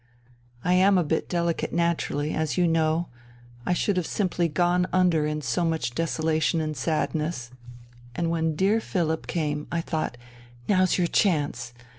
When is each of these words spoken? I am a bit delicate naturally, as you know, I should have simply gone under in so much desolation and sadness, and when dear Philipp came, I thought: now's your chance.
I 0.63 0.73
am 0.73 0.97
a 0.97 1.03
bit 1.03 1.29
delicate 1.29 1.71
naturally, 1.71 2.33
as 2.33 2.57
you 2.57 2.67
know, 2.67 3.09
I 3.67 3.73
should 3.73 3.97
have 3.97 4.07
simply 4.07 4.47
gone 4.47 4.87
under 4.91 5.27
in 5.27 5.43
so 5.43 5.63
much 5.63 5.93
desolation 5.93 6.59
and 6.59 6.75
sadness, 6.75 7.51
and 8.15 8.31
when 8.31 8.55
dear 8.55 8.79
Philipp 8.81 9.27
came, 9.27 9.67
I 9.71 9.81
thought: 9.81 10.17
now's 10.67 10.97
your 10.97 11.05
chance. 11.05 11.71